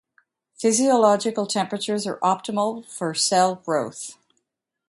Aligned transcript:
Physiological 0.59 1.45
temperatures 1.45 2.07
are 2.07 2.17
optimal 2.23 2.83
for 2.87 3.13
cell 3.13 3.53
growth. 3.63 4.17